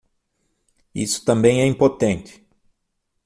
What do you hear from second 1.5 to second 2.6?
é impotente